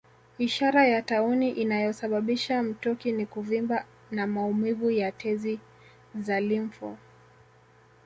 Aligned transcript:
Ishara 0.37 0.87
ya 0.87 1.01
tauni 1.01 1.49
inayosababisha 1.49 2.63
mtoki 2.63 3.11
ni 3.11 3.25
kuvimba 3.25 3.85
na 4.11 4.27
maumivu 4.27 4.91
ya 4.91 5.11
tezi 5.11 5.59
za 6.15 6.39
limfu 6.39 6.97